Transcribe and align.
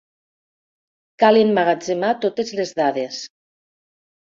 Cal 1.25 1.39
emmagatzemar 1.43 2.13
totes 2.27 2.59
les 2.63 2.77
dades. 2.85 3.25